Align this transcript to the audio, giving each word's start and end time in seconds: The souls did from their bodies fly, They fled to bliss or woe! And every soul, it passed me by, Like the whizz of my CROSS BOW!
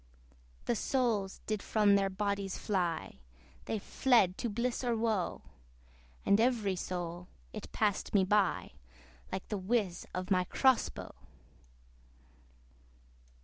The 0.65 0.75
souls 0.75 1.41
did 1.45 1.61
from 1.61 1.93
their 1.93 2.09
bodies 2.09 2.57
fly, 2.57 3.19
They 3.65 3.77
fled 3.77 4.35
to 4.39 4.49
bliss 4.49 4.83
or 4.83 4.97
woe! 4.97 5.43
And 6.25 6.41
every 6.41 6.75
soul, 6.75 7.27
it 7.53 7.71
passed 7.71 8.11
me 8.11 8.23
by, 8.23 8.71
Like 9.31 9.47
the 9.49 9.59
whizz 9.59 10.07
of 10.15 10.31
my 10.31 10.43
CROSS 10.45 10.89
BOW! 10.89 11.13